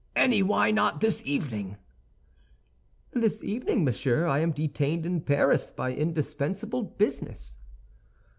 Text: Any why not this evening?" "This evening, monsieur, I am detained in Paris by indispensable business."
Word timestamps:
Any 0.15 0.41
why 0.41 0.71
not 0.71 0.99
this 0.99 1.21
evening?" 1.27 1.77
"This 3.13 3.43
evening, 3.43 3.83
monsieur, 3.85 4.25
I 4.25 4.39
am 4.39 4.51
detained 4.51 5.05
in 5.05 5.21
Paris 5.21 5.69
by 5.69 5.93
indispensable 5.93 6.81
business." 6.81 7.59